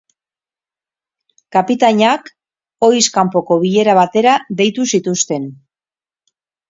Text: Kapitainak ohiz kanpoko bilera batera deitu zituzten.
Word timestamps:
Kapitainak 1.57 2.31
ohiz 2.89 3.03
kanpoko 3.19 3.59
bilera 3.67 3.95
batera 4.01 4.35
deitu 4.63 4.87
zituzten. 4.97 5.47